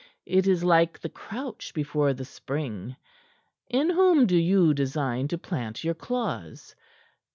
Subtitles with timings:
[0.25, 2.95] "It is like the crouch before the spring.
[3.69, 6.75] In whom do you design to plant your claws?